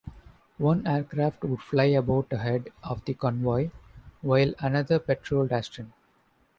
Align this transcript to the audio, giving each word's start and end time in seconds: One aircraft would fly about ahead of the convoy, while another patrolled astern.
One 0.57 0.87
aircraft 0.87 1.43
would 1.43 1.61
fly 1.61 1.83
about 1.83 2.33
ahead 2.33 2.71
of 2.83 3.05
the 3.05 3.13
convoy, 3.13 3.69
while 4.23 4.55
another 4.59 4.97
patrolled 4.97 5.51
astern. 5.51 5.93